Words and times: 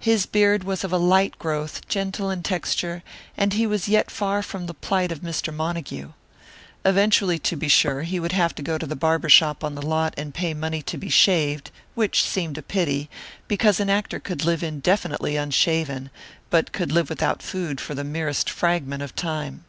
His 0.00 0.26
beard 0.26 0.64
was 0.64 0.82
of 0.82 0.92
a 0.92 0.96
light 0.98 1.38
growth, 1.38 1.86
gentle 1.86 2.28
in 2.28 2.42
texture, 2.42 3.04
and 3.36 3.52
he 3.52 3.68
was 3.68 3.86
yet 3.86 4.10
far 4.10 4.42
from 4.42 4.66
the 4.66 4.74
plight 4.74 5.12
of 5.12 5.20
Mr. 5.20 5.54
Montague. 5.54 6.10
Eventually, 6.84 7.38
to 7.38 7.54
be 7.54 7.68
sure, 7.68 8.02
he 8.02 8.18
would 8.18 8.32
have 8.32 8.52
to 8.56 8.62
go 8.64 8.78
to 8.78 8.84
the 8.86 8.96
barber 8.96 9.28
shop 9.28 9.62
on 9.62 9.76
the 9.76 9.86
lot 9.86 10.12
and 10.16 10.34
pay 10.34 10.54
money 10.54 10.82
to 10.82 10.98
be 10.98 11.08
shaved, 11.08 11.70
which 11.94 12.20
seemed 12.24 12.58
a 12.58 12.62
pity, 12.62 13.08
because 13.46 13.78
an 13.78 13.88
actor 13.88 14.18
could 14.18 14.44
live 14.44 14.64
indefinitely 14.64 15.36
unshaven 15.36 16.10
but 16.50 16.72
could 16.72 16.90
live 16.90 17.08
without 17.08 17.40
food 17.40 17.80
for 17.80 17.94
the 17.94 18.02
merest 18.02 18.50
fragment 18.50 19.04
of 19.04 19.14
time. 19.14 19.62